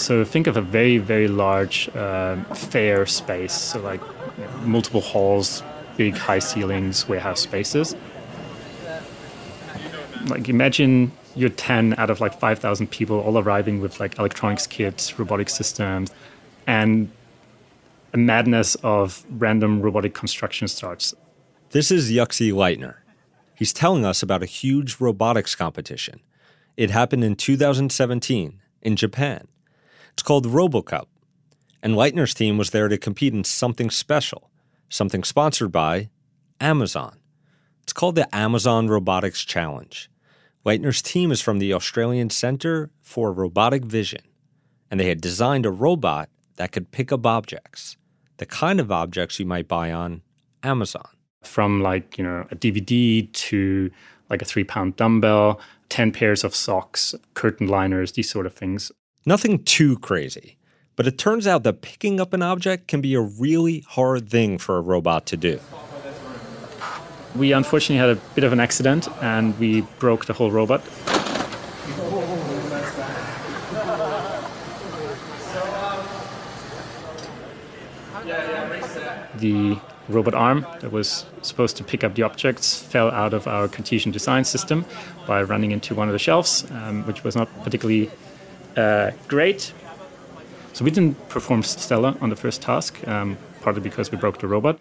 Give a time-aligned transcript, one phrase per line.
[0.00, 4.00] So think of a very, very large uh, fair space, so like
[4.62, 5.62] multiple halls,
[5.98, 7.94] big high ceilings, warehouse spaces.
[10.26, 15.18] Like imagine you're 10 out of like 5,000 people all arriving with like electronics kits,
[15.18, 16.10] robotic systems,
[16.66, 17.10] and
[18.14, 21.14] a madness of random robotic construction starts.
[21.72, 22.96] This is Yuxi Leitner.
[23.54, 26.20] He's telling us about a huge robotics competition.
[26.78, 29.46] It happened in 2017 in Japan.
[30.12, 31.06] It's called RoboCup.
[31.82, 34.50] And Leitner's team was there to compete in something special,
[34.88, 36.10] something sponsored by
[36.60, 37.18] Amazon.
[37.82, 40.10] It's called the Amazon Robotics Challenge.
[40.64, 44.22] Leitner's team is from the Australian Centre for Robotic Vision,
[44.90, 47.96] and they had designed a robot that could pick up objects,
[48.36, 50.20] the kind of objects you might buy on
[50.62, 51.08] Amazon.
[51.42, 53.90] From like, you know, a DVD to
[54.28, 58.92] like a three pound dumbbell, 10 pairs of socks, curtain liners, these sort of things.
[59.26, 60.56] Nothing too crazy,
[60.96, 64.56] but it turns out that picking up an object can be a really hard thing
[64.56, 65.60] for a robot to do.
[67.36, 70.82] We unfortunately had a bit of an accident and we broke the whole robot.
[79.36, 83.68] The robot arm that was supposed to pick up the objects fell out of our
[83.68, 84.86] Cartesian design system
[85.26, 88.10] by running into one of the shelves, um, which was not particularly
[88.76, 89.72] uh, great.
[90.72, 94.46] So we didn't perform Stella on the first task, um, partly because we broke the
[94.46, 94.78] robot.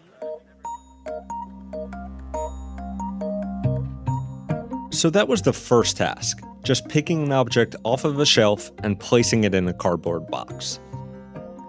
[4.91, 8.99] So that was the first task just picking an object off of a shelf and
[8.99, 10.79] placing it in a cardboard box.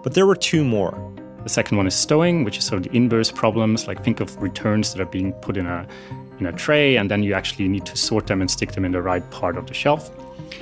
[0.03, 0.93] But there were two more.
[1.43, 3.87] The second one is stowing, which is sort of the inverse problems.
[3.87, 5.87] Like think of returns that are being put in a
[6.39, 8.91] in a tray, and then you actually need to sort them and stick them in
[8.91, 10.11] the right part of the shelf.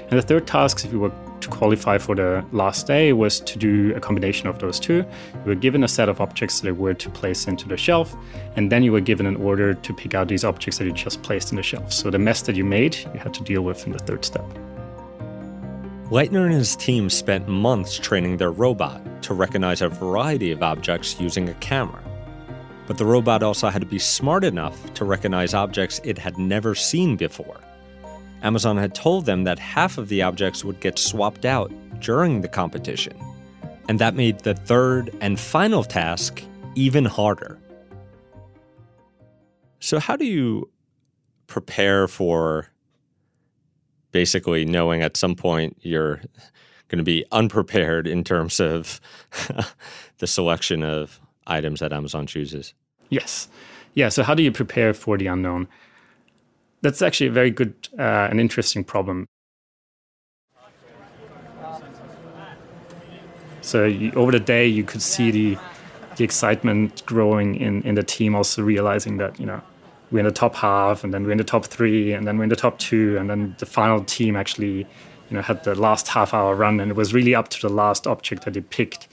[0.10, 3.58] And the third task, if you were to qualify for the last day, was to
[3.58, 5.06] do a combination of those two.
[5.34, 8.16] You were given a set of objects that were to place into the shelf,
[8.56, 11.22] and then you were given an order to pick out these objects that you just
[11.24, 11.94] placed in the shelf.
[11.94, 14.46] So the mess that you made, you had to deal with in the third step.
[16.10, 21.20] Leitner and his team spent months training their robot to recognize a variety of objects
[21.20, 22.04] using a camera.
[22.88, 26.74] But the robot also had to be smart enough to recognize objects it had never
[26.74, 27.62] seen before.
[28.42, 32.48] Amazon had told them that half of the objects would get swapped out during the
[32.48, 33.18] competition.
[33.88, 36.44] And that made the third and final task
[36.76, 37.58] even harder.
[39.80, 40.70] So, how do you
[41.48, 42.70] prepare for
[44.12, 46.22] basically knowing at some point you're
[46.88, 49.00] going to be unprepared in terms of
[50.18, 52.74] the selection of items that Amazon chooses.
[53.10, 53.48] Yes.
[53.94, 54.10] Yeah.
[54.10, 55.68] So, how do you prepare for the unknown?
[56.82, 59.26] That's actually a very good uh, and interesting problem.
[63.62, 65.58] So, you, over the day, you could see the
[66.16, 69.62] the excitement growing in, in the team, also realizing that, you know,
[70.12, 72.44] we're in the top half and then we're in the top three and then we're
[72.44, 74.80] in the top two and then the final team actually
[75.30, 77.74] you know had the last half hour run and it was really up to the
[77.74, 79.08] last object that they picked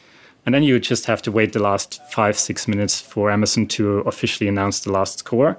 [0.46, 3.98] and then you just have to wait the last five six minutes for amazon to
[4.00, 5.58] officially announce the last score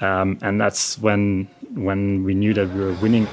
[0.00, 3.26] um, and that's when when we knew that we were winning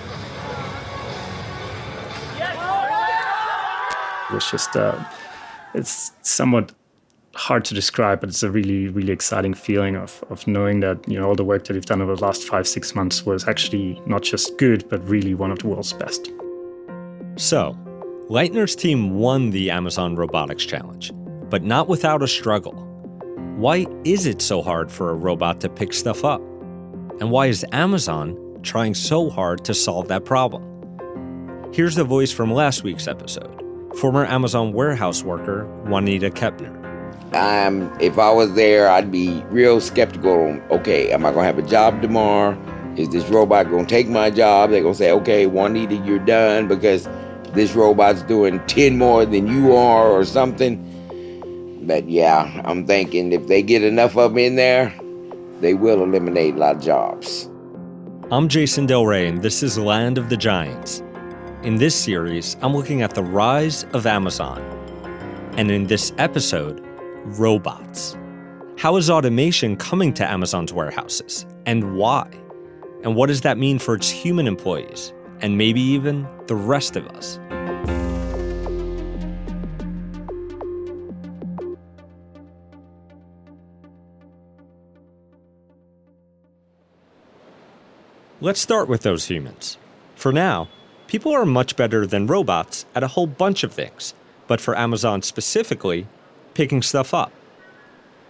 [4.31, 4.97] it was just uh,
[5.73, 6.71] it's somewhat
[7.35, 11.19] hard to describe, but it's a really, really exciting feeling of, of knowing that you
[11.19, 14.01] know all the work that we've done over the last five, six months was actually
[14.05, 16.31] not just good, but really one of the world's best.
[17.37, 17.77] So,
[18.29, 21.11] Leitner's team won the Amazon Robotics Challenge,
[21.49, 22.73] but not without a struggle.
[23.57, 26.41] Why is it so hard for a robot to pick stuff up?
[27.21, 30.63] And why is Amazon trying so hard to solve that problem?
[31.71, 33.59] Here's the voice from last week's episode
[33.95, 36.75] former Amazon warehouse worker Juanita Kepner.
[38.01, 40.59] If I was there, I'd be real skeptical.
[40.71, 42.57] Okay, am I gonna have a job tomorrow?
[42.97, 44.71] Is this robot gonna take my job?
[44.71, 47.07] They're gonna say, okay, Juanita, you're done because
[47.49, 50.87] this robot's doing 10 more than you are or something.
[51.83, 54.91] But yeah, I'm thinking if they get enough of them in there,
[55.61, 57.49] they will eliminate a lot of jobs.
[58.31, 61.03] I'm Jason Del Rey, and this is Land of the Giants.
[61.61, 64.59] In this series, I'm looking at the rise of Amazon.
[65.57, 66.83] And in this episode,
[67.37, 68.17] robots.
[68.77, 72.27] How is automation coming to Amazon's warehouses, and why?
[73.03, 77.05] And what does that mean for its human employees, and maybe even the rest of
[77.07, 77.39] us?
[88.41, 89.77] Let's start with those humans.
[90.15, 90.67] For now,
[91.11, 94.13] People are much better than robots at a whole bunch of things,
[94.47, 96.07] but for Amazon specifically,
[96.53, 97.33] picking stuff up.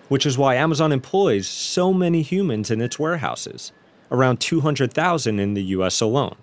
[0.07, 3.71] Which is why Amazon employs so many humans in its warehouses,
[4.09, 6.37] around 200,000 in the US alone.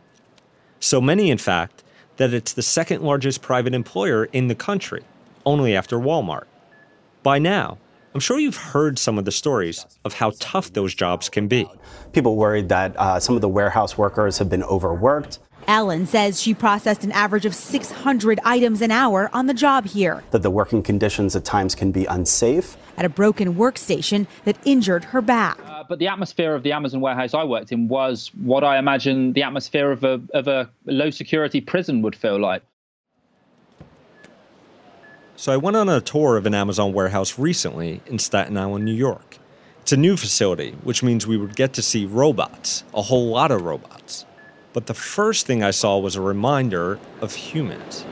[0.79, 1.83] So many, in fact,
[2.19, 5.03] that it's the second largest private employer in the country,
[5.45, 6.47] only after Walmart.
[7.25, 7.79] By now,
[8.19, 11.71] I'm sure you've heard some of the stories of how tough those jobs can be.
[12.13, 15.39] People worried that uh, some of the warehouse workers have been overworked.
[15.69, 20.25] Ellen says she processed an average of 600 items an hour on the job here.
[20.33, 22.77] That the working conditions at times can be unsafe.
[22.97, 25.57] At a broken workstation that injured her back.
[25.65, 29.33] Uh, but the atmosphere of the Amazon warehouse I worked in was what I imagine
[29.33, 32.65] the atmosphere of a, of a low security prison would feel like.
[35.39, 38.93] So I went on a tour of an Amazon warehouse recently in Staten Island, New
[38.93, 39.39] York.
[39.83, 43.53] It's a new facility, which means we would get to see robots, a whole lot
[43.53, 44.27] of robots.
[44.73, 48.03] But the first thing I saw was a reminder of humans.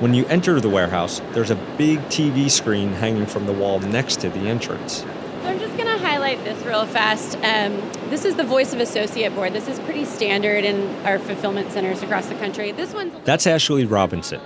[0.00, 4.20] When you enter the warehouse, there's a big TV screen hanging from the wall next
[4.20, 5.00] to the entrance.
[5.00, 7.36] So I'm just going to highlight this real fast.
[7.44, 7.76] Um,
[8.08, 9.52] this is the Voice of Associate board.
[9.52, 12.72] This is pretty standard in our fulfillment centers across the country.
[12.72, 14.40] This one's That's Ashley Robinson.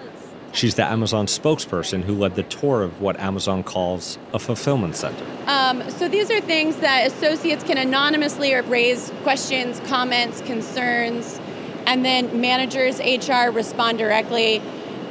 [0.53, 5.25] She's the Amazon spokesperson who led the tour of what Amazon calls a fulfillment center.
[5.47, 11.41] Um, so these are things that associates can anonymously raise questions, comments, concerns,
[11.87, 14.59] and then managers, HR respond directly.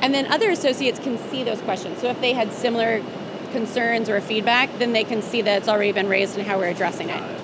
[0.01, 1.99] And then other associates can see those questions.
[1.99, 3.03] So if they had similar
[3.51, 6.69] concerns or feedback, then they can see that it's already been raised and how we're
[6.69, 7.41] addressing it.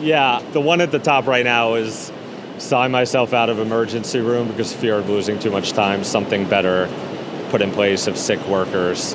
[0.00, 2.12] Yeah, the one at the top right now is
[2.58, 6.88] sign myself out of emergency room because fear of losing too much time, something better
[7.50, 9.14] put in place of sick workers.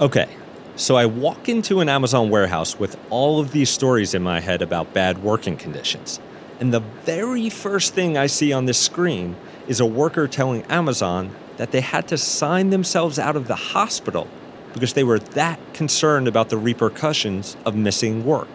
[0.00, 0.28] Okay,
[0.76, 4.60] so I walk into an Amazon warehouse with all of these stories in my head
[4.60, 6.20] about bad working conditions.
[6.60, 9.36] And the very first thing I see on this screen
[9.68, 14.28] is a worker telling Amazon that they had to sign themselves out of the hospital
[14.72, 18.48] because they were that concerned about the repercussions of missing work.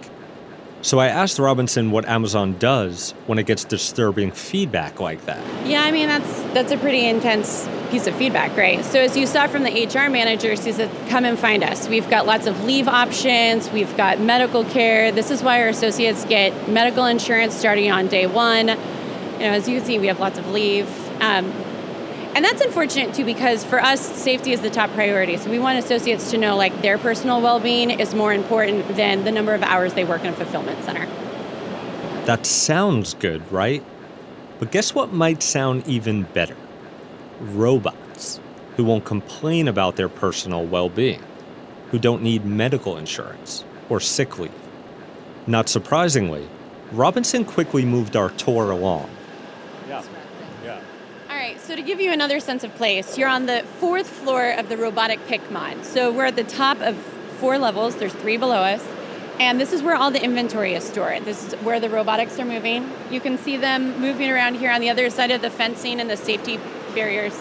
[0.84, 5.44] So I asked Robinson what Amazon does when it gets disturbing feedback like that.
[5.68, 8.84] Yeah, I mean that's that's a pretty intense piece of feedback, right?
[8.86, 11.88] So as you saw from the HR manager, she said, "Come and find us.
[11.88, 13.70] We've got lots of leave options.
[13.70, 15.12] We've got medical care.
[15.12, 18.70] This is why our associates get medical insurance starting on day one.
[18.70, 18.76] You
[19.48, 20.88] know, as you see, we have lots of leave."
[21.22, 21.52] Um,
[22.34, 25.78] and that's unfortunate too because for us safety is the top priority so we want
[25.78, 29.94] associates to know like their personal well-being is more important than the number of hours
[29.96, 31.06] they work in a fulfillment center
[32.26, 33.84] that sounds good right
[34.60, 36.56] but guess what might sound even better
[37.42, 38.40] robots
[38.78, 41.22] who won't complain about their personal well-being
[41.90, 44.52] who don't need medical insurance or sick leave
[45.48, 46.48] not surprisingly
[46.92, 49.10] robinson quickly moved our tour along
[49.90, 50.04] Yeah.
[50.64, 50.80] yeah.
[51.30, 54.52] All right, so to give you another sense of place, you're on the fourth floor
[54.52, 55.84] of the robotic pick mod.
[55.86, 56.96] So we're at the top of
[57.40, 57.96] four levels.
[57.96, 58.86] There's three below us.
[59.40, 61.26] And this is where all the inventory is stored.
[61.26, 62.90] This is where the robotics are moving.
[63.10, 66.10] You can see them moving around here on the other side of the fencing and
[66.10, 66.60] the safety
[66.92, 67.34] barriers.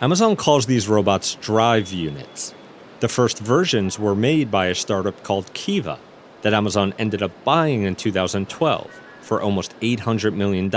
[0.00, 2.54] Amazon calls these robots drive units.
[3.00, 5.98] The first versions were made by a startup called Kiva
[6.42, 10.70] that Amazon ended up buying in 2012 for almost $800 million.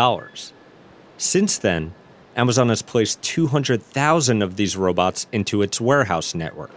[1.18, 1.94] Since then,
[2.36, 6.71] Amazon has placed 200,000 of these robots into its warehouse network.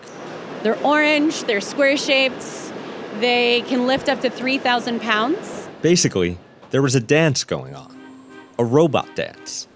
[0.62, 2.44] They're orange, they're square shaped,
[3.20, 5.68] they can lift up to 3,000 pounds.
[5.82, 6.38] Basically,
[6.70, 7.96] there was a dance going on
[8.58, 9.68] a robot dance.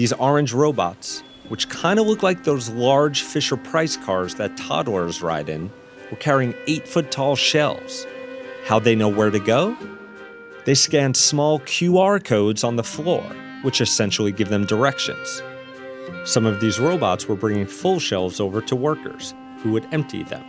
[0.00, 5.20] These orange robots, which kind of look like those large Fisher Price cars that toddlers
[5.20, 5.70] ride in,
[6.10, 8.06] were carrying eight foot tall shelves.
[8.64, 9.76] How'd they know where to go?
[10.64, 13.22] They scanned small QR codes on the floor
[13.60, 15.42] which essentially give them directions.
[16.24, 20.42] Some of these robots were bringing full shelves over to workers, who would empty them.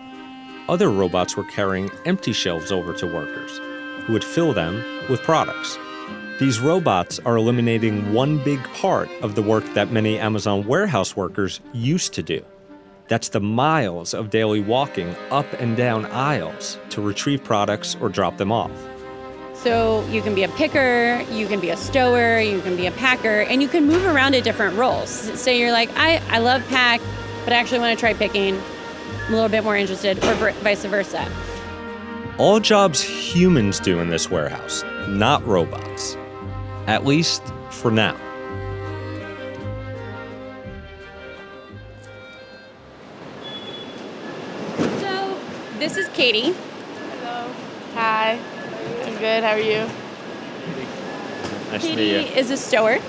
[0.69, 3.59] Other robots were carrying empty shelves over to workers,
[4.05, 5.77] who would fill them with products.
[6.39, 11.59] These robots are eliminating one big part of the work that many Amazon warehouse workers
[11.73, 12.43] used to do.
[13.07, 18.37] That's the miles of daily walking up and down aisles to retrieve products or drop
[18.37, 18.71] them off.
[19.53, 22.91] So you can be a picker, you can be a stower, you can be a
[22.91, 25.09] packer, and you can move around to different roles.
[25.09, 26.99] Say you're like, I, I love pack,
[27.43, 28.59] but I actually want to try picking.
[29.27, 31.29] I'm a little bit more interested, or vice versa.
[32.39, 36.15] All jobs humans do in this warehouse, not robots.
[36.87, 38.17] At least for now.
[44.99, 45.39] So,
[45.79, 46.53] this is Katie.
[46.53, 47.53] Hello.
[47.93, 48.39] Hi.
[49.03, 49.43] I'm good.
[49.43, 49.87] How are you?
[51.71, 52.35] Nice Katie to meet you.
[52.37, 52.99] is a stower.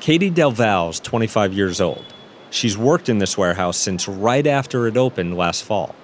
[0.00, 2.04] Katie Delval's 25 years old.
[2.50, 5.94] She's worked in this warehouse since right after it opened last fall.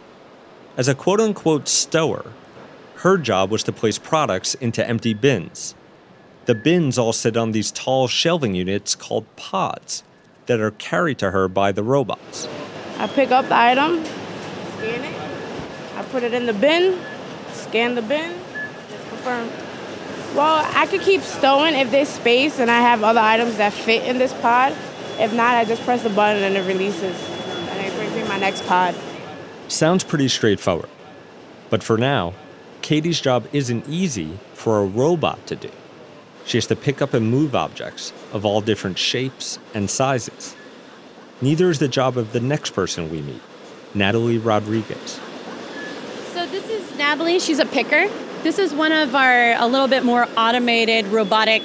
[0.77, 2.33] As a quote unquote stower,
[2.97, 5.75] her job was to place products into empty bins.
[6.47, 10.03] The bins all sit on these tall shelving units called pods
[10.47, 12.49] that are carried to her by the robots.
[12.99, 15.21] I pick up the item, scan it,
[15.97, 16.99] I put it in the bin,
[17.53, 18.33] scan the bin,
[18.91, 19.51] it's confirmed.
[20.35, 24.05] Well, I could keep stowing if there's space and I have other items that fit
[24.05, 24.73] in this pod.
[25.19, 27.17] If not, I just press the button and it releases.
[27.71, 28.95] And it brings me my next pod.
[29.69, 30.89] Sounds pretty straightforward.
[31.71, 32.35] But for now,
[32.87, 35.73] Katie's job isn't easy for a robot to do.
[36.45, 40.55] She has to pick up and move objects of all different shapes and sizes.
[41.41, 43.43] Neither is the job of the next person we meet,
[43.93, 45.19] Natalie Rodriguez.
[46.33, 47.41] So this is Natalie.
[47.41, 48.07] She's a picker.
[48.45, 51.65] This is one of our a little bit more automated robotic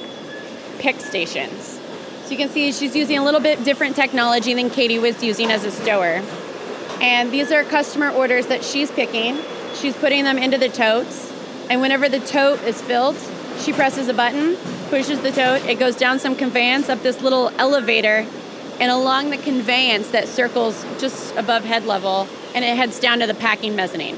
[0.80, 1.80] pick stations.
[2.24, 5.52] So you can see she's using a little bit different technology than Katie was using
[5.52, 6.24] as a stower.
[7.00, 9.38] And these are customer orders that she's picking.
[9.76, 11.32] She's putting them into the totes.
[11.70, 13.18] And whenever the tote is filled,
[13.60, 14.58] she presses a button,
[14.90, 18.26] pushes the tote, it goes down some conveyance up this little elevator
[18.80, 23.28] and along the conveyance that circles just above head level and it heads down to
[23.28, 24.18] the packing mezzanine.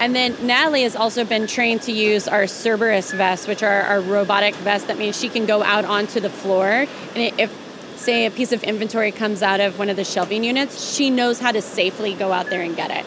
[0.00, 4.00] And then Natalie has also been trained to use our Cerberus vests, which are our
[4.00, 4.86] robotic vests.
[4.86, 6.86] That means she can go out onto the floor,
[7.16, 7.52] and if,
[7.98, 11.40] say, a piece of inventory comes out of one of the shelving units, she knows
[11.40, 13.04] how to safely go out there and get it.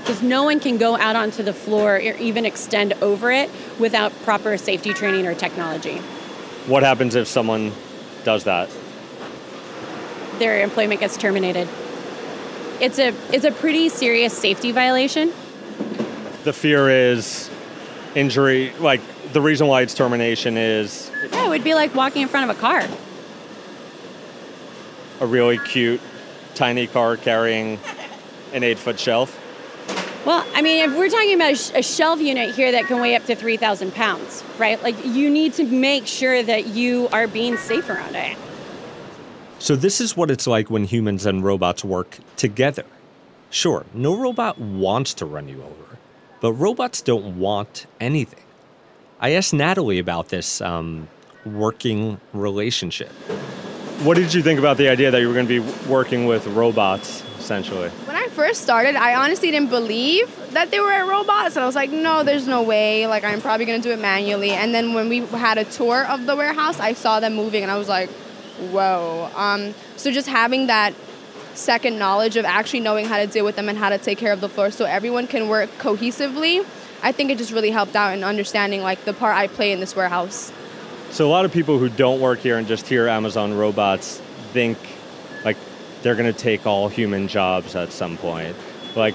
[0.00, 4.12] Because no one can go out onto the floor or even extend over it without
[4.24, 5.98] proper safety training or technology.
[6.66, 7.72] What happens if someone
[8.24, 8.68] does that?
[10.38, 11.68] Their employment gets terminated.
[12.80, 15.32] It's a it's a pretty serious safety violation.
[16.42, 17.48] The fear is
[18.16, 19.00] injury, like
[19.32, 22.56] the reason why it's termination is Yeah, it would be like walking in front of
[22.56, 22.88] a car.
[25.22, 26.00] A really cute,
[26.54, 27.78] tiny car carrying
[28.52, 29.38] an eight foot shelf.
[30.26, 33.00] Well, I mean, if we're talking about a, sh- a shelf unit here that can
[33.00, 34.80] weigh up to 3,000 pounds, right?
[34.82, 38.36] Like, you need to make sure that you are being safe around it.
[39.58, 42.84] So, this is what it's like when humans and robots work together.
[43.50, 45.98] Sure, no robot wants to run you over,
[46.40, 48.42] but robots don't want anything.
[49.20, 51.08] I asked Natalie about this um,
[51.44, 53.12] working relationship.
[54.00, 56.46] What did you think about the idea that you were going to be working with
[56.48, 57.88] robots, essentially?
[57.90, 61.54] When I first started, I honestly didn't believe that they were robots.
[61.54, 63.06] And I was like, no, there's no way.
[63.06, 64.50] Like, I'm probably going to do it manually.
[64.50, 67.70] And then when we had a tour of the warehouse, I saw them moving and
[67.70, 68.10] I was like,
[68.70, 69.30] whoa.
[69.36, 70.94] Um, so just having that
[71.54, 74.32] second knowledge of actually knowing how to deal with them and how to take care
[74.32, 76.66] of the floor so everyone can work cohesively,
[77.02, 79.80] I think it just really helped out in understanding like the part I play in
[79.80, 80.52] this warehouse.
[81.12, 84.16] So, a lot of people who don't work here and just hear Amazon robots
[84.54, 84.78] think
[85.44, 85.58] like
[86.00, 88.56] they're going to take all human jobs at some point.
[88.96, 89.14] Like,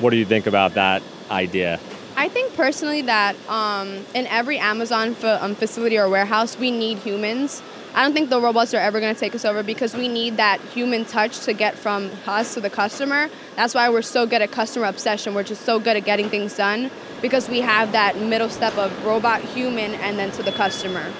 [0.00, 1.78] what do you think about that idea?
[2.16, 7.62] I think personally that um, in every Amazon um, facility or warehouse, we need humans.
[7.94, 10.38] I don't think the robots are ever going to take us over because we need
[10.38, 13.28] that human touch to get from us to the customer.
[13.54, 15.34] That's why we're so good at customer obsession.
[15.34, 16.90] We're just so good at getting things done
[17.22, 21.10] because we have that middle step of robot, human, and then to the customer.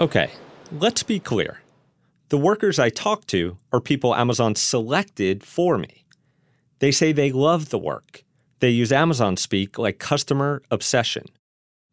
[0.00, 0.30] Okay,
[0.72, 1.60] let's be clear.
[2.28, 6.04] The workers I talk to are people Amazon selected for me.
[6.80, 8.24] They say they love the work.
[8.60, 11.26] They use Amazon speak like customer obsession.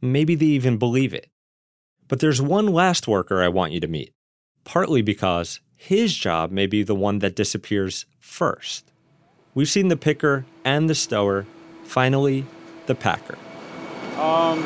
[0.02, 1.28] Maybe they even believe it.
[2.08, 4.12] But there's one last worker I want you to meet,
[4.64, 8.93] partly because his job may be the one that disappears first.
[9.56, 11.46] We've seen the picker and the stower,
[11.84, 12.46] finally,
[12.88, 13.38] the packer.
[14.16, 14.64] Um,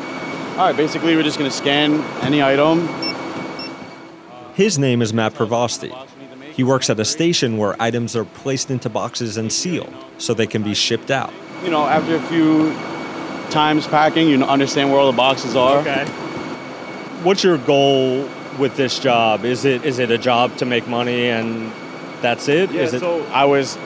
[0.56, 2.88] all right, basically, we're just going to scan any item.
[4.54, 5.94] His name is Matt Pravosti.
[6.54, 10.46] He works at a station where items are placed into boxes and sealed so they
[10.46, 11.32] can be shipped out.
[11.62, 12.72] You know, after a few
[13.50, 15.78] times packing, you understand where all the boxes are.
[15.78, 16.06] Okay.
[17.22, 18.28] What's your goal
[18.58, 19.44] with this job?
[19.44, 21.72] Is it is it a job to make money and
[22.20, 22.70] that's it?
[22.72, 23.76] Yeah, Is it so I was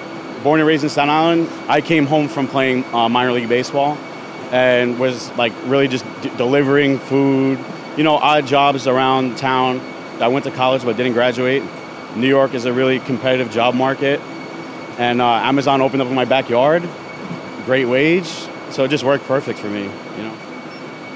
[0.43, 1.49] born and raised in Staten Island.
[1.69, 3.97] I came home from playing uh, minor league baseball
[4.51, 7.59] and was like really just d- delivering food,
[7.97, 9.81] you know, odd jobs around town.
[10.21, 11.63] I went to college but didn't graduate.
[12.17, 14.21] New York is a really competitive job market,
[14.99, 16.87] and uh, Amazon opened up in my backyard.
[17.65, 18.27] Great wage,
[18.71, 20.37] so it just worked perfect for me, you know.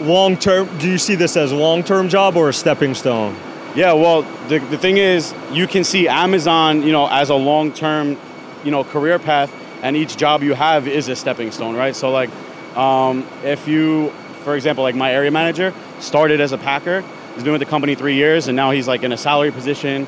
[0.00, 3.37] long term do you see this as a long term job or a stepping stone?
[3.75, 7.73] Yeah, well, the, the thing is, you can see Amazon, you know, as a long
[7.73, 8.16] term,
[8.65, 11.95] you know, career path, and each job you have is a stepping stone, right?
[11.95, 12.31] So, like,
[12.77, 14.13] um, if you
[14.47, 17.03] for example, like my area manager started as a packer,
[17.35, 20.07] he's been with the company three years, and now he's like in a salary position.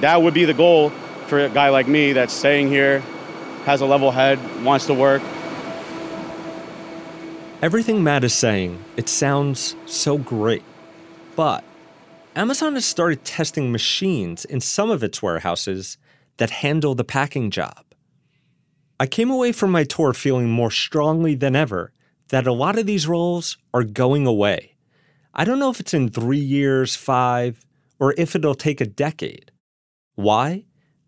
[0.00, 0.88] That would be the goal
[1.26, 3.00] for a guy like me that's staying here,
[3.66, 5.20] has a level head, wants to work.
[7.60, 10.62] Everything Matt is saying, it sounds so great.
[11.36, 11.62] But
[12.34, 15.98] Amazon has started testing machines in some of its warehouses
[16.38, 17.84] that handle the packing job.
[18.98, 21.92] I came away from my tour feeling more strongly than ever
[22.28, 24.74] that a lot of these roles are going away.
[25.34, 27.64] I don't know if it's in three years, five,
[28.00, 29.52] or if it'll take a decade.
[30.14, 30.64] Why?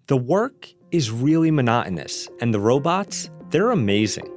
[0.07, 4.31] The work is really monotonous, and the robots, they're amazing.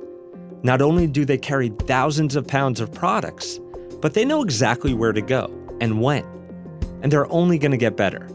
[0.63, 3.59] Not only do they carry thousands of pounds of products,
[3.99, 5.45] but they know exactly where to go
[5.81, 6.25] and when.
[7.01, 8.29] And they're only going to get better.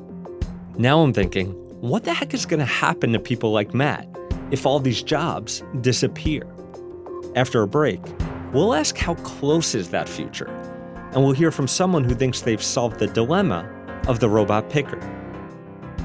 [0.77, 4.09] Now I'm thinking, what the heck is going to happen to people like Matt
[4.51, 6.47] if all these jobs disappear?
[7.35, 8.01] After a break,
[8.53, 10.49] we'll ask how close is that future?
[11.13, 13.71] And we'll hear from someone who thinks they've solved the dilemma
[14.09, 14.99] of the robot picker.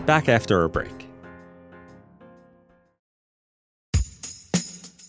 [0.06, 1.08] Back after a break.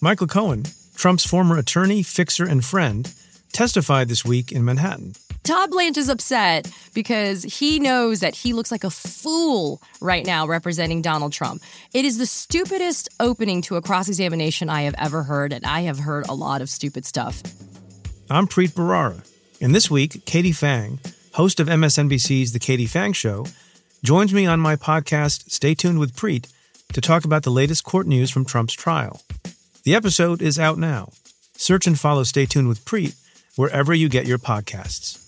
[0.00, 0.64] Michael Cohen,
[0.94, 3.12] Trump's former attorney, fixer, and friend,
[3.52, 5.14] testified this week in Manhattan.
[5.44, 10.46] Todd Blanche is upset because he knows that he looks like a fool right now
[10.46, 11.62] representing Donald Trump.
[11.92, 15.80] It is the stupidest opening to a cross examination I have ever heard, and I
[15.80, 17.42] have heard a lot of stupid stuff.
[18.30, 19.28] I'm Preet Bharara,
[19.60, 20.98] and this week, Katie Phang,
[21.34, 23.46] host of MSNBC's The Katie Phang Show,
[24.04, 26.46] joins me on my podcast, Stay Tuned with Preet,
[26.92, 29.22] to talk about the latest court news from Trump's trial.
[29.82, 31.10] The episode is out now.
[31.56, 33.16] Search and follow Stay Tuned with Preet
[33.56, 35.21] wherever you get your podcasts.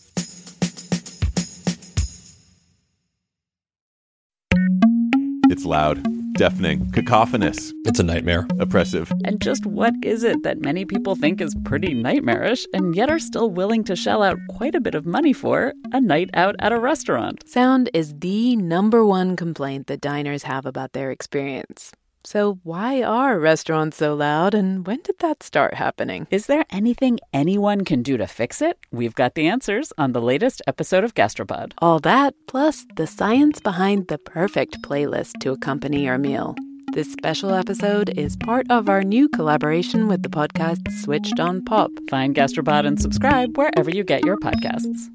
[5.51, 6.03] It's loud,
[6.35, 7.73] deafening, cacophonous.
[7.85, 8.47] It's a nightmare.
[8.59, 9.13] Oppressive.
[9.25, 13.19] And just what is it that many people think is pretty nightmarish and yet are
[13.19, 16.73] still willing to shell out quite a bit of money for a night out at
[16.73, 17.47] a restaurant?
[17.47, 21.93] Sound is the number one complaint that diners have about their experience.
[22.27, 26.27] So, why are restaurants so loud and when did that start happening?
[26.31, 28.79] Is there anything anyone can do to fix it?
[28.91, 31.73] We've got the answers on the latest episode of Gastropod.
[31.79, 36.55] All that, plus the science behind the perfect playlist to accompany your meal.
[36.95, 41.91] This special episode is part of our new collaboration with the podcast Switched on Pop.
[42.09, 45.15] Find Gastropod and subscribe wherever you get your podcasts.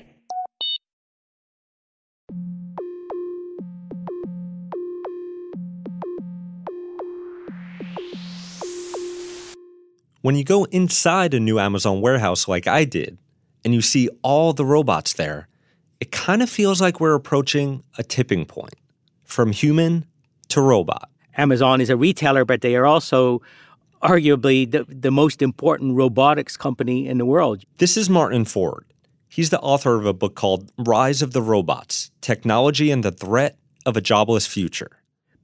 [10.22, 13.18] When you go inside a new Amazon warehouse like I did,
[13.64, 15.48] and you see all the robots there,
[16.02, 18.76] it kind of feels like we're approaching a tipping point
[19.24, 20.06] from human
[20.50, 21.10] to robot.
[21.38, 23.42] Amazon is a retailer, but they are also
[24.04, 27.64] arguably the, the most important robotics company in the world.
[27.78, 28.86] This is Martin Ford.
[29.30, 33.58] He's the author of a book called Rise of the Robots Technology and the Threat
[33.86, 34.92] of a Jobless Future.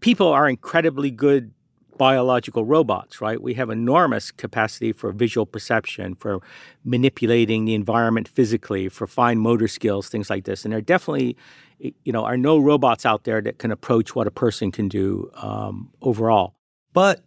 [0.01, 1.53] People are incredibly good
[1.97, 3.41] biological robots, right?
[3.41, 6.39] We have enormous capacity for visual perception, for
[6.83, 10.65] manipulating the environment physically, for fine motor skills, things like this.
[10.65, 11.37] And there definitely,
[11.79, 15.31] you know, are no robots out there that can approach what a person can do
[15.35, 16.55] um, overall.
[16.93, 17.23] But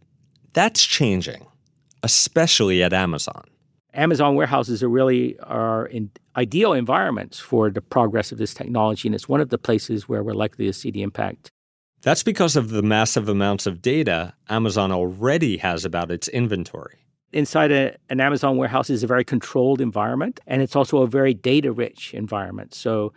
[0.53, 1.47] that's changing,
[2.03, 3.45] especially at Amazon.
[3.95, 9.15] Amazon warehouses are really are in ideal environments for the progress of this technology, and
[9.15, 11.51] it's one of the places where we're likely to see the impact.
[12.03, 16.99] That's because of the massive amounts of data Amazon already has about its inventory.
[17.33, 21.35] Inside a, an Amazon warehouse is a very controlled environment, and it's also a very
[21.35, 22.75] data rich environment.
[22.75, 23.13] So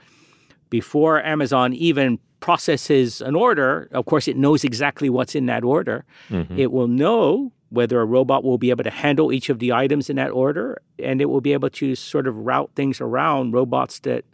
[0.70, 6.04] before Amazon even processes an order, of course, it knows exactly what's in that order.
[6.30, 6.60] Mm-hmm.
[6.60, 10.10] It will know whether a robot will be able to handle each of the items
[10.10, 14.00] in that order, and it will be able to sort of route things around robots
[14.00, 14.26] that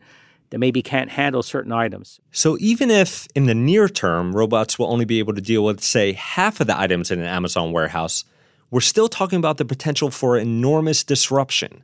[0.49, 2.19] that maybe can't handle certain items.
[2.31, 5.81] So even if in the near term robots will only be able to deal with
[5.81, 8.23] say half of the items in an Amazon warehouse,
[8.71, 11.83] we're still talking about the potential for enormous disruption.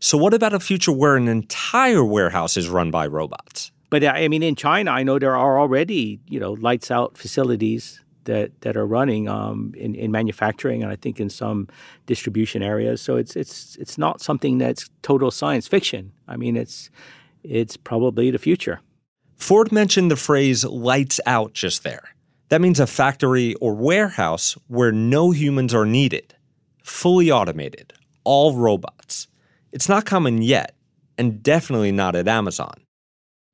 [0.00, 3.72] So what about a future where an entire warehouse is run by robots?
[3.90, 8.00] But I mean in China I know there are already, you know, lights out facilities
[8.24, 11.66] that that are running um, in, in manufacturing and I think in some
[12.06, 13.00] distribution areas.
[13.00, 16.12] So it's it's it's not something that's total science fiction.
[16.28, 16.90] I mean it's
[17.42, 18.80] it's probably the future.
[19.36, 22.14] Ford mentioned the phrase lights out just there.
[22.48, 26.34] That means a factory or warehouse where no humans are needed,
[26.82, 27.92] fully automated,
[28.24, 29.28] all robots.
[29.70, 30.74] It's not common yet,
[31.18, 32.74] and definitely not at Amazon.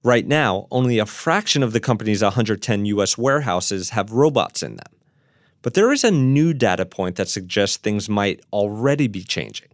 [0.05, 4.93] Right now, only a fraction of the company's 110 US warehouses have robots in them.
[5.63, 9.71] But there is a new data point that suggests things might already be changing.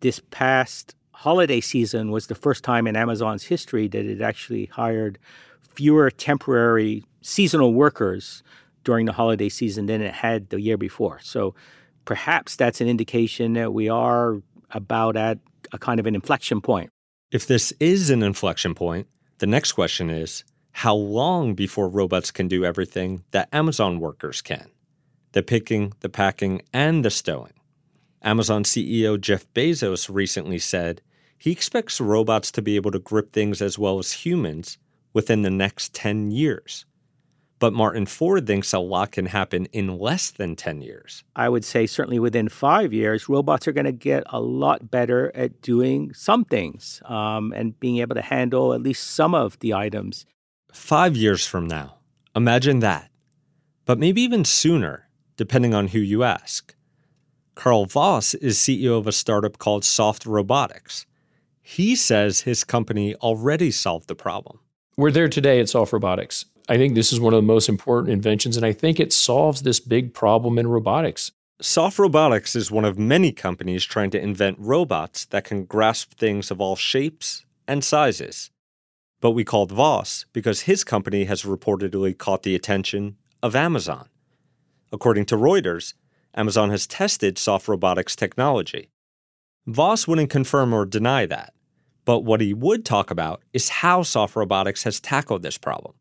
[0.00, 5.20] This past holiday season was the first time in Amazon's history that it actually hired
[5.60, 8.42] fewer temporary seasonal workers
[8.82, 11.20] during the holiday season than it had the year before.
[11.22, 11.54] So
[12.06, 15.38] perhaps that's an indication that we are about at
[15.72, 16.90] a kind of an inflection point.
[17.30, 19.06] If this is an inflection point,
[19.38, 24.68] the next question is how long before robots can do everything that Amazon workers can?
[25.32, 27.52] The picking, the packing, and the stowing.
[28.22, 31.00] Amazon CEO Jeff Bezos recently said
[31.42, 34.78] he expects robots to be able to grip things as well as humans
[35.12, 36.86] within the next 10 years.
[37.58, 41.24] But Martin Ford thinks a lot can happen in less than 10 years.
[41.34, 45.32] I would say certainly within five years, robots are going to get a lot better
[45.34, 49.74] at doing some things um, and being able to handle at least some of the
[49.74, 50.24] items.
[50.72, 51.96] Five years from now,
[52.36, 53.10] imagine that.
[53.84, 56.72] But maybe even sooner, depending on who you ask.
[57.56, 61.04] Carl Vause is CEO of a startup called Soft Robotics.
[61.62, 64.58] He says his company already solved the problem.
[64.96, 66.44] We're there today at Soft Robotics.
[66.68, 69.62] I think this is one of the most important inventions, and I think it solves
[69.62, 71.32] this big problem in robotics.
[71.60, 76.50] Soft Robotics is one of many companies trying to invent robots that can grasp things
[76.50, 78.50] of all shapes and sizes.
[79.20, 84.08] But we called Vause because his company has reportedly caught the attention of Amazon.
[84.92, 85.94] According to Reuters,
[86.34, 88.90] Amazon has tested Soft Robotics technology.
[89.68, 91.54] Vause wouldn't confirm or deny that,
[92.04, 95.94] but what he would talk about is how Soft Robotics has tackled this problem.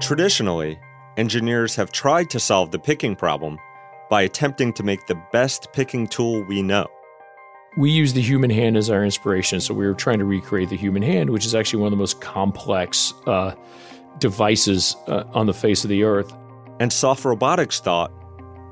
[0.00, 0.78] Traditionally,
[1.18, 3.58] engineers have tried to solve the picking problem
[4.08, 6.86] by attempting to make the best picking tool we know.
[7.76, 10.78] We use the human hand as our inspiration, so we were trying to recreate the
[10.78, 13.54] human hand, which is actually one of the most complex uh,
[14.18, 16.32] devices uh, on the face of the earth.
[16.80, 18.10] And Soft Robotics thought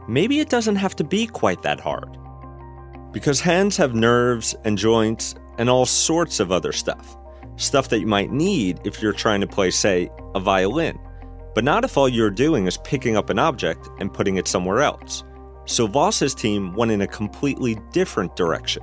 [0.09, 2.17] maybe it doesn't have to be quite that hard.
[3.15, 7.17] Because hands have nerves and joints and all sorts of other stuff.
[7.57, 10.99] Stuff that you might need if you're trying to play, say, a violin
[11.55, 14.81] but not if all you're doing is picking up an object and putting it somewhere
[14.81, 15.23] else.
[15.67, 18.83] So Vause's team went in a completely different direction.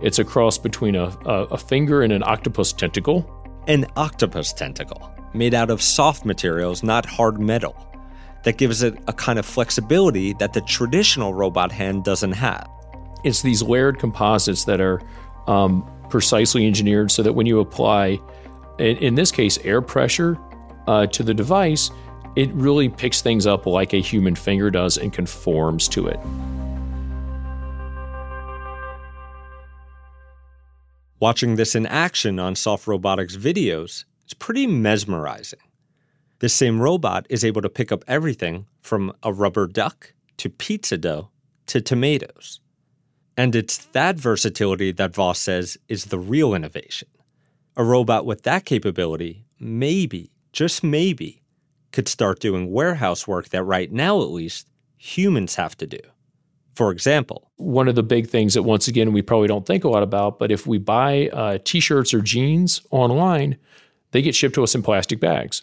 [0.00, 3.28] It's a cross between a, a, a finger and an octopus tentacle.
[3.66, 7.76] An octopus tentacle, made out of soft materials, not hard metal,
[8.44, 12.68] that gives it a kind of flexibility that the traditional robot hand doesn't have.
[13.24, 15.00] It's these layered composites that are
[15.46, 18.20] um, precisely engineered so that when you apply,
[18.78, 20.38] in, in this case, air pressure
[20.86, 21.90] uh, to the device,
[22.36, 26.18] it really picks things up like a human finger does and conforms to it.
[31.20, 35.60] Watching this in action on Soft Robotics videos is pretty mesmerizing.
[36.40, 40.98] This same robot is able to pick up everything from a rubber duck to pizza
[40.98, 41.30] dough
[41.66, 42.61] to tomatoes.
[43.36, 47.08] And it's that versatility that Vause says is the real innovation.
[47.76, 51.42] A robot with that capability, maybe, just maybe,
[51.92, 54.68] could start doing warehouse work that right now, at least,
[54.98, 55.98] humans have to do.
[56.74, 59.88] For example, one of the big things that, once again, we probably don't think a
[59.88, 63.58] lot about, but if we buy uh, t shirts or jeans online,
[64.10, 65.62] they get shipped to us in plastic bags.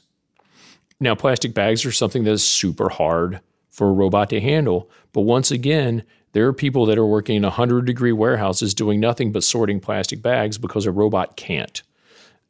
[1.00, 4.90] Now, plastic bags are something that's super hard for a robot to handle.
[5.14, 6.04] But once again,
[6.34, 10.22] there are people that are working in 100 degree warehouses doing nothing but sorting plastic
[10.22, 11.82] bags because a robot can't.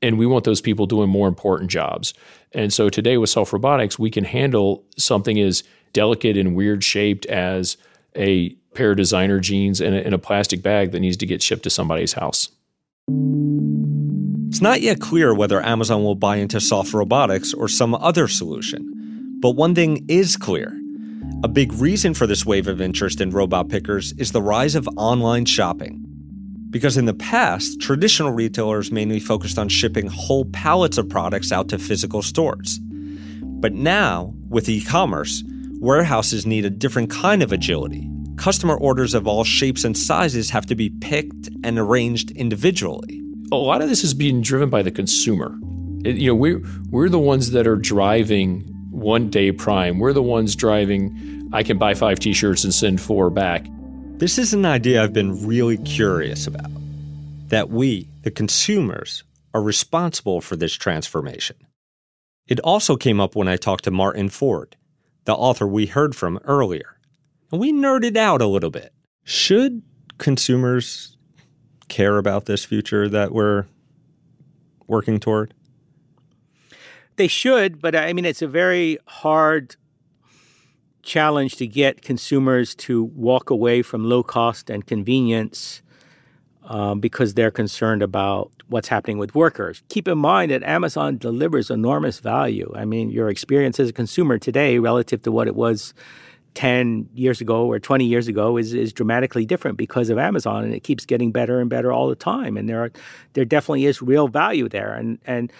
[0.01, 2.13] And we want those people doing more important jobs.
[2.53, 5.63] And so today with Soft Robotics, we can handle something as
[5.93, 7.77] delicate and weird shaped as
[8.15, 11.63] a pair of designer jeans in a, a plastic bag that needs to get shipped
[11.63, 12.49] to somebody's house.
[14.49, 19.37] It's not yet clear whether Amazon will buy into Soft Robotics or some other solution.
[19.41, 20.78] But one thing is clear.
[21.41, 24.89] A big reason for this wave of interest in robot pickers is the rise of
[24.97, 26.03] online shopping.
[26.69, 31.69] Because in the past, traditional retailers mainly focused on shipping whole pallets of products out
[31.69, 32.81] to physical stores.
[33.41, 35.41] But now, with e commerce,
[35.79, 38.05] warehouses need a different kind of agility.
[38.35, 43.21] Customer orders of all shapes and sizes have to be picked and arranged individually.
[43.53, 45.57] A lot of this is being driven by the consumer.
[46.03, 49.99] It, you know, we're, we're the ones that are driving one day prime.
[49.99, 53.65] We're the ones driving, I can buy five t shirts and send four back.
[54.17, 56.69] This is an idea I've been really curious about
[57.47, 59.23] that we, the consumers,
[59.53, 61.55] are responsible for this transformation.
[62.47, 64.75] It also came up when I talked to Martin Ford,
[65.25, 66.97] the author we heard from earlier,
[67.51, 68.93] and we nerded out a little bit.
[69.23, 69.81] Should
[70.17, 71.17] consumers
[71.87, 73.65] care about this future that we're
[74.87, 75.53] working toward?
[77.19, 79.75] They should, but I mean, it's a very hard
[81.01, 85.81] challenge to get consumers to walk away from low cost and convenience
[86.63, 89.83] um, because they're concerned about what's happening with workers.
[89.89, 92.71] Keep in mind that Amazon delivers enormous value.
[92.73, 95.93] I mean, your experience as a consumer today relative to what it was
[96.53, 100.73] 10 years ago or 20 years ago is, is dramatically different because of Amazon and
[100.73, 102.55] it keeps getting better and better all the time.
[102.55, 102.91] And there are,
[103.33, 104.93] there definitely is real value there.
[104.93, 105.51] And, and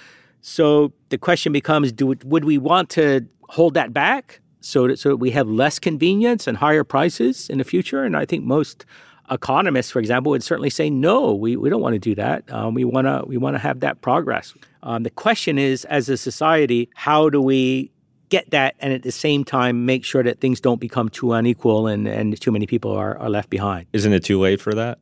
[0.41, 5.09] so the question becomes, do, would we want to hold that back so that, so
[5.09, 8.03] that we have less convenience and higher prices in the future?
[8.03, 8.85] And I think most
[9.31, 11.33] economists, for example, would certainly say no.
[11.33, 12.51] We, we don't want to do that.
[12.51, 14.53] Um, we want to we want to have that progress.
[14.83, 17.91] Um, the question is, as a society, how do we
[18.29, 21.87] get that and at the same time make sure that things don't become too unequal
[21.87, 23.87] and, and too many people are, are left behind?
[23.91, 24.99] Isn't it too late for that?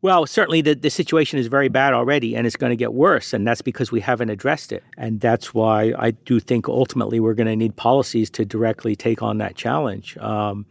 [0.00, 3.32] Well, certainly the, the situation is very bad already and it's going to get worse.
[3.32, 4.84] And that's because we haven't addressed it.
[4.96, 9.22] And that's why I do think ultimately we're going to need policies to directly take
[9.22, 10.16] on that challenge.
[10.18, 10.66] Um,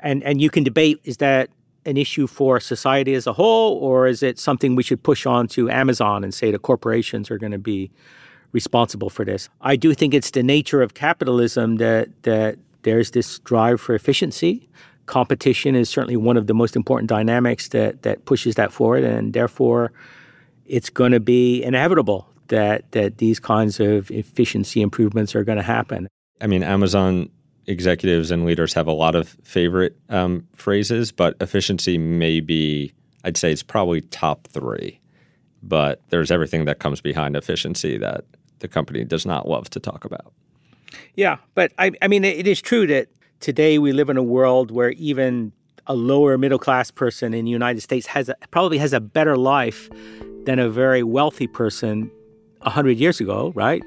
[0.00, 1.50] and, and you can debate is that
[1.84, 5.46] an issue for society as a whole, or is it something we should push on
[5.48, 7.90] to Amazon and say the corporations are going to be
[8.52, 9.48] responsible for this?
[9.60, 14.68] I do think it's the nature of capitalism that that there's this drive for efficiency.
[15.06, 19.32] Competition is certainly one of the most important dynamics that that pushes that forward, and
[19.32, 19.92] therefore,
[20.66, 25.64] it's going to be inevitable that that these kinds of efficiency improvements are going to
[25.64, 26.08] happen.
[26.40, 27.30] I mean, Amazon
[27.66, 32.92] executives and leaders have a lot of favorite um, phrases, but efficiency may be,
[33.24, 35.00] I'd say it's probably top three.
[35.62, 38.24] But there's everything that comes behind efficiency that
[38.60, 40.32] the company does not love to talk about.
[41.14, 43.08] Yeah, but I, I mean, it is true that
[43.40, 45.52] today we live in a world where even
[45.86, 49.36] a lower middle class person in the United States has a, probably has a better
[49.36, 49.88] life
[50.44, 52.10] than a very wealthy person
[52.62, 53.82] 100 years ago, right?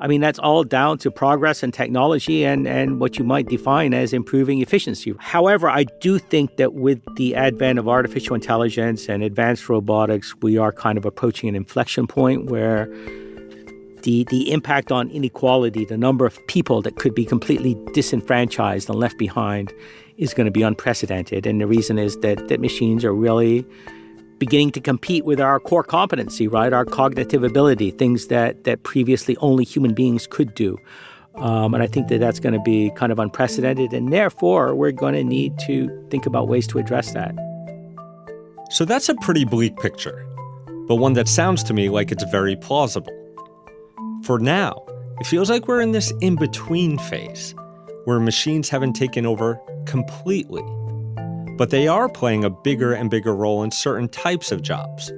[0.00, 3.94] I mean, that's all down to progress and technology and, and what you might define
[3.94, 5.14] as improving efficiency.
[5.20, 10.58] However, I do think that with the advent of artificial intelligence and advanced robotics, we
[10.58, 12.92] are kind of approaching an inflection point where
[14.02, 18.98] the, the impact on inequality, the number of people that could be completely disenfranchised and
[18.98, 19.72] left behind,
[20.18, 21.46] is going to be unprecedented.
[21.46, 23.64] And the reason is that, that machines are really
[24.38, 26.72] beginning to compete with our core competency, right?
[26.72, 30.76] Our cognitive ability, things that that previously only human beings could do.
[31.36, 34.90] Um, and I think that that's going to be kind of unprecedented, and therefore we're
[34.90, 37.34] going to need to think about ways to address that.
[38.70, 40.26] So that's a pretty bleak picture,
[40.88, 43.12] but one that sounds to me like it's very plausible.
[44.24, 44.84] For now,
[45.20, 47.54] it feels like we're in this in between phase
[48.04, 50.62] where machines haven't taken over completely
[51.56, 55.12] but they are playing a bigger and bigger role in certain types of jobs,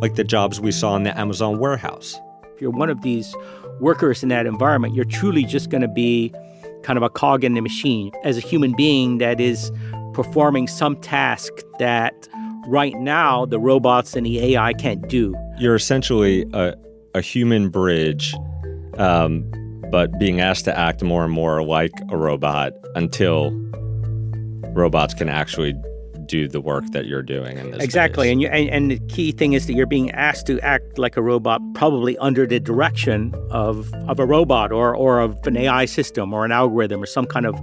[0.00, 2.16] like the jobs we saw in the Amazon warehouse.
[2.54, 3.34] If you're one of these
[3.80, 6.32] workers in that environment, you're truly just going to be
[6.82, 9.72] kind of a cog in the machine as a human being that is
[10.12, 12.28] performing some task that
[12.66, 15.34] right now the robots and the AI can't do.
[15.58, 16.74] You're essentially a,
[17.18, 18.34] a human bridge,
[18.96, 19.44] um,
[19.90, 23.50] but being asked to act more and more like a robot until
[24.74, 25.74] robots can actually
[26.26, 29.32] do the work that you're doing in this exactly and, you, and, and the key
[29.32, 33.34] thing is that you're being asked to act like a robot probably under the direction
[33.50, 37.24] of of a robot or or of an AI system or an algorithm or some
[37.24, 37.58] kind of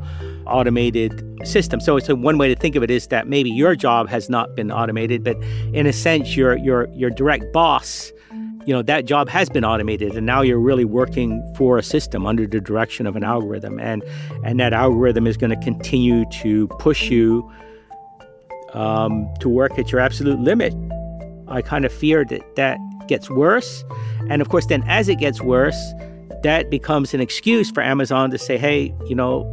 [0.47, 1.79] automated system.
[1.79, 4.55] So so one way to think of it is that maybe your job has not
[4.55, 5.37] been automated but
[5.73, 8.11] in a sense your your your direct boss
[8.65, 12.25] you know that job has been automated and now you're really working for a system
[12.25, 14.03] under the direction of an algorithm and
[14.43, 17.49] and that algorithm is going to continue to push you
[18.73, 20.73] um, to work at your absolute limit.
[21.47, 23.83] I kind of fear that that gets worse
[24.29, 25.93] and of course then as it gets worse
[26.41, 29.43] that becomes an excuse for amazon to say hey you know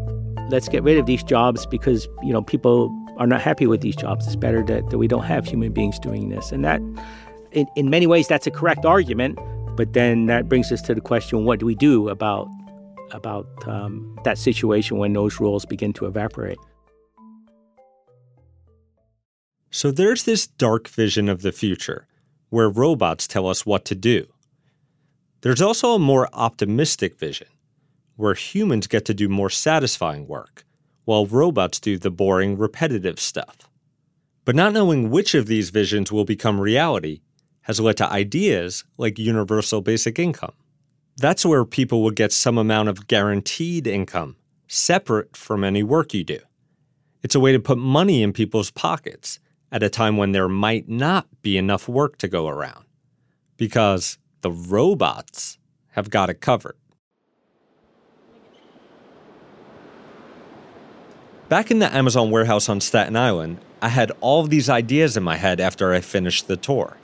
[0.48, 3.96] let's get rid of these jobs because you know people are not happy with these
[3.96, 4.26] jobs.
[4.26, 6.52] It's better that, that we don't have human beings doing this.
[6.52, 6.80] And that
[7.52, 9.38] in, in many ways, that's a correct argument.
[9.76, 12.48] But then that brings us to the question: What do we do about
[13.12, 16.58] about um, that situation when those rules begin to evaporate?
[19.70, 22.06] So there's this dark vision of the future
[22.50, 24.26] where robots tell us what to do.
[25.40, 27.48] There's also a more optimistic vision
[28.16, 30.64] where humans get to do more satisfying work
[31.04, 33.68] while robots do the boring, repetitive stuff.
[34.44, 37.22] But not knowing which of these visions will become reality
[37.62, 40.52] has led to ideas like universal basic income.
[41.16, 46.24] That's where people will get some amount of guaranteed income, separate from any work you
[46.24, 46.40] do.
[47.22, 49.38] It's a way to put money in people's pockets
[49.70, 52.84] at a time when there might not be enough work to go around.
[53.56, 55.58] Because the robots
[55.90, 56.76] have got it covered.
[61.48, 65.36] Back in the Amazon warehouse on Staten Island, I had all these ideas in my
[65.36, 66.96] head after I finished the tour.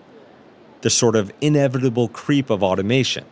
[0.80, 3.24] The sort of inevitable creep of automation,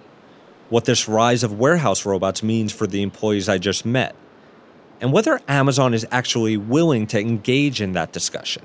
[0.69, 4.17] what this rise of warehouse robots means for the employees I just met,
[5.01, 8.65] and whether Amazon is actually willing to engage in that discussion.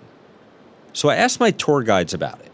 [0.93, 2.51] So I asked my tour guides about it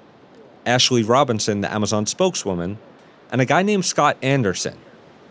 [0.66, 2.78] Ashley Robinson, the Amazon spokeswoman,
[3.32, 4.78] and a guy named Scott Anderson,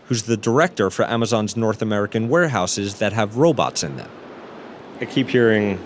[0.05, 4.09] who's the director for Amazon's North American warehouses that have robots in them.
[4.99, 5.79] I keep hearing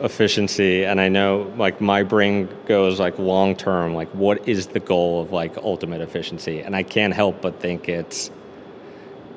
[0.00, 4.80] efficiency and I know like my brain goes like long term like what is the
[4.80, 8.30] goal of like ultimate efficiency and I can't help but think it's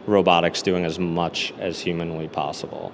[0.05, 2.91] robotics doing as much as humanly possible.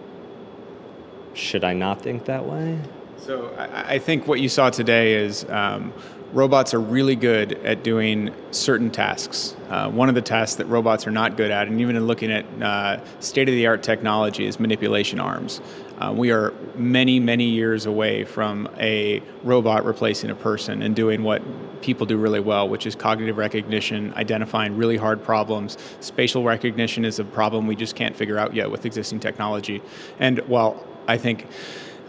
[1.33, 2.79] Should I not think that way?
[3.17, 5.93] So I, I think what you saw today is um,
[6.33, 9.55] robots are really good at doing certain tasks.
[9.69, 12.31] Uh, one of the tasks that robots are not good at, and even in looking
[12.31, 15.61] at uh, state of the art technology, is manipulation arms.
[15.99, 21.23] Uh, we are many, many years away from a robot replacing a person and doing
[21.23, 21.41] what
[21.81, 25.77] people do really well, which is cognitive recognition, identifying really hard problems.
[25.99, 29.81] Spatial recognition is a problem we just can't figure out yet with existing technology.
[30.19, 31.47] And while I think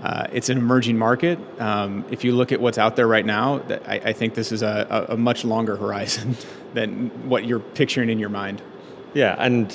[0.02, 1.38] uh, it's an emerging market.
[1.60, 4.62] Um, if you look at what's out there right now, I, I think this is
[4.62, 6.36] a, a, much longer horizon
[6.74, 8.62] than what you're picturing in your mind.
[9.14, 9.72] Yeah, and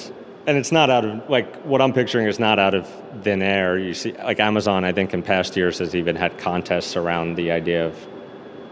[0.47, 2.88] and it's not out of like what I'm picturing is not out of
[3.21, 3.77] thin air.
[3.77, 7.51] You see, like Amazon, I think in past years has even had contests around the
[7.51, 8.07] idea of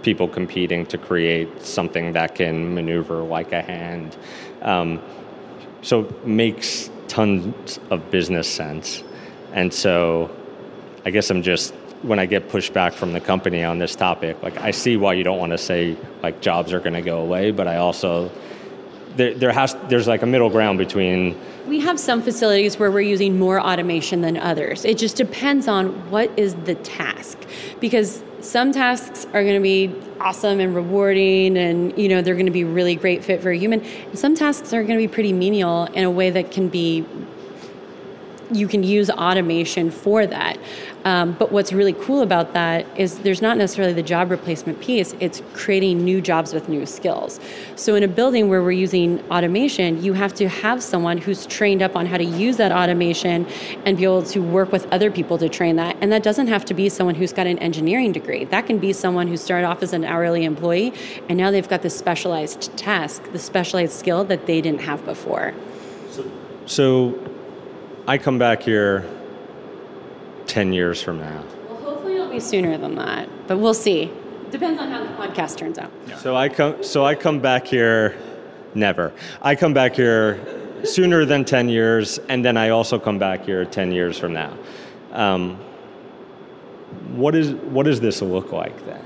[0.03, 4.17] people competing to create something that can maneuver like a hand.
[4.61, 5.01] Um,
[5.81, 9.03] so makes tons of business sense,
[9.51, 10.29] and so
[11.05, 14.41] I guess I'm just when I get pushed back from the company on this topic,
[14.41, 17.21] like I see why you don't want to say like jobs are going to go
[17.21, 18.31] away, but I also
[19.15, 23.01] there, there has there's like a middle ground between we have some facilities where we're
[23.01, 24.83] using more automation than others.
[24.83, 27.37] It just depends on what is the task
[27.79, 32.45] because some tasks are going to be awesome and rewarding and you know they're going
[32.45, 33.83] to be really great fit for a human
[34.15, 37.05] some tasks are going to be pretty menial in a way that can be
[38.51, 40.57] you can use automation for that.
[41.03, 45.15] Um, but what's really cool about that is there's not necessarily the job replacement piece,
[45.19, 47.39] it's creating new jobs with new skills.
[47.75, 51.81] So, in a building where we're using automation, you have to have someone who's trained
[51.81, 53.47] up on how to use that automation
[53.85, 55.97] and be able to work with other people to train that.
[56.01, 58.93] And that doesn't have to be someone who's got an engineering degree, that can be
[58.93, 60.93] someone who started off as an hourly employee
[61.29, 65.53] and now they've got this specialized task, the specialized skill that they didn't have before.
[66.09, 66.31] So,
[66.65, 67.30] so
[68.07, 69.07] I come back here
[70.47, 71.43] 10 years from now.
[71.69, 74.11] Well, hopefully it'll be sooner than that, but we'll see.
[74.49, 75.91] Depends on how the podcast turns out.
[76.07, 76.17] Yeah.
[76.17, 78.17] So I come so I come back here
[78.75, 79.13] never.
[79.41, 80.39] I come back here
[80.83, 84.57] sooner than 10 years and then I also come back here 10 years from now.
[85.13, 85.57] Um,
[87.15, 89.05] what is what does this look like then?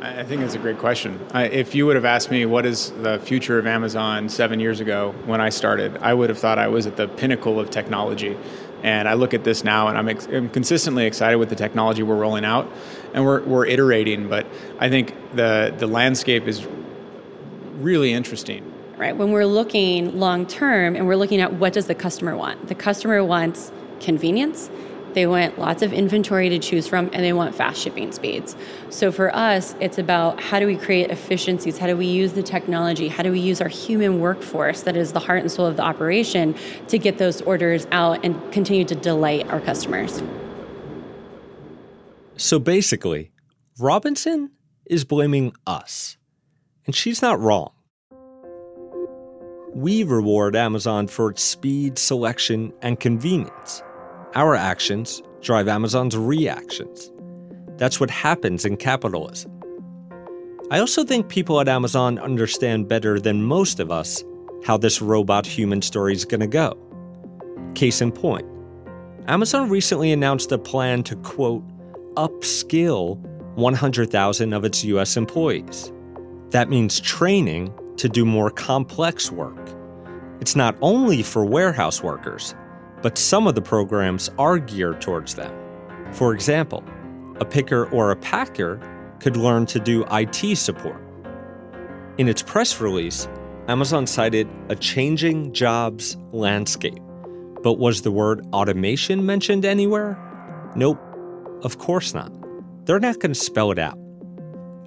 [0.00, 1.18] I think it's a great question.
[1.34, 5.12] if you would have asked me what is the future of Amazon seven years ago
[5.24, 8.36] when I started, I would have thought I was at the pinnacle of technology.
[8.84, 12.04] And I look at this now and I'm, ex- I'm consistently excited with the technology
[12.04, 12.70] we're rolling out
[13.12, 14.46] and we're, we're iterating, but
[14.78, 16.64] I think the, the landscape is
[17.78, 18.72] really interesting.
[18.96, 19.16] Right.
[19.16, 22.68] When we're looking long term and we're looking at what does the customer want?
[22.68, 24.70] The customer wants convenience
[25.18, 28.54] they want lots of inventory to choose from and they want fast shipping speeds.
[28.88, 31.76] So for us, it's about how do we create efficiencies?
[31.76, 33.08] How do we use the technology?
[33.08, 35.82] How do we use our human workforce that is the heart and soul of the
[35.82, 36.54] operation
[36.86, 40.22] to get those orders out and continue to delight our customers?
[42.36, 43.32] So basically,
[43.76, 44.52] Robinson
[44.86, 46.16] is blaming us.
[46.86, 47.72] And she's not wrong.
[49.74, 53.82] We reward Amazon for its speed, selection, and convenience.
[54.34, 57.10] Our actions drive Amazon's reactions.
[57.78, 59.52] That's what happens in capitalism.
[60.70, 64.22] I also think people at Amazon understand better than most of us
[64.64, 66.76] how this robot human story is going to go.
[67.74, 68.46] Case in point,
[69.28, 71.64] Amazon recently announced a plan to quote,
[72.14, 73.16] upskill
[73.54, 75.90] 100,000 of its US employees.
[76.50, 79.70] That means training to do more complex work.
[80.40, 82.54] It's not only for warehouse workers,
[83.02, 85.52] but some of the programs are geared towards them.
[86.12, 86.84] For example,
[87.40, 88.80] a picker or a packer
[89.20, 91.00] could learn to do IT support.
[92.18, 93.28] In its press release,
[93.68, 97.02] Amazon cited a changing jobs landscape.
[97.62, 100.16] But was the word automation mentioned anywhere?
[100.74, 100.98] Nope,
[101.62, 102.32] of course not.
[102.86, 103.98] They're not going to spell it out.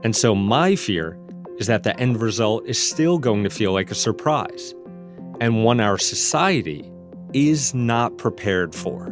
[0.03, 1.18] And so my fear
[1.57, 4.74] is that the end result is still going to feel like a surprise,
[5.39, 6.90] and one our society
[7.34, 9.07] is not prepared for.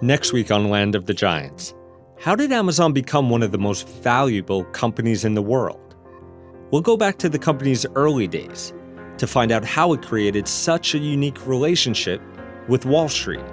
[0.00, 1.74] Next week on Land of the Giants,
[2.18, 5.96] how did Amazon become one of the most valuable companies in the world?
[6.70, 8.72] We'll go back to the company's early days
[9.18, 12.20] to find out how it created such a unique relationship
[12.68, 13.44] with Wall Street.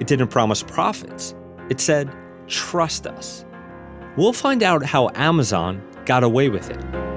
[0.00, 1.34] It didn't promise profits,
[1.68, 2.12] it said,
[2.46, 3.44] trust us.
[4.16, 7.11] We'll find out how Amazon got away with it.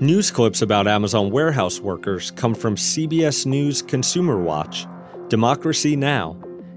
[0.00, 4.86] News clips about Amazon warehouse workers come from CBS News Consumer Watch,
[5.26, 6.36] Democracy Now!,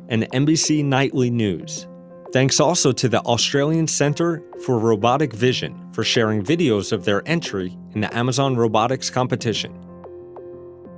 [0.09, 1.87] and NBC Nightly News.
[2.33, 7.77] Thanks also to the Australian Centre for Robotic Vision for sharing videos of their entry
[7.93, 9.71] in the Amazon robotics competition.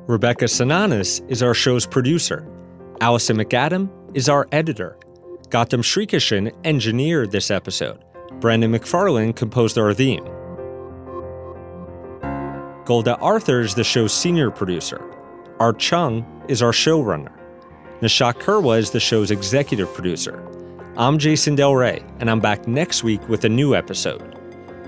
[0.08, 2.48] Rebecca Sananes is our show's producer.
[3.02, 4.98] Allison McAdam is our editor.
[5.50, 8.02] Gautam Srikishan engineered this episode.
[8.40, 10.26] Brandon McFarlane composed our theme.
[12.86, 15.02] Golda Arthur is the show's senior producer.
[15.60, 17.32] Art Chung is our showrunner.
[18.02, 20.46] Nishat Kurwa is the show's executive producer.
[20.98, 24.38] I'm Jason Del Rey, and I'm back next week with a new episode.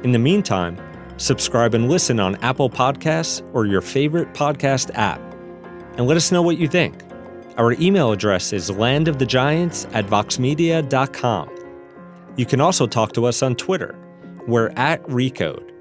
[0.03, 0.77] In the meantime,
[1.15, 5.21] subscribe and listen on Apple Podcasts or your favorite podcast app.
[5.97, 7.01] And let us know what you think.
[7.57, 11.49] Our email address is landofthegiants at voxmedia.com.
[12.35, 13.95] You can also talk to us on Twitter.
[14.45, 15.74] We're at Recode.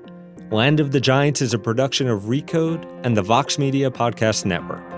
[0.51, 4.94] Land of the Giants is a production of Recode and the Vox Media Podcast Network.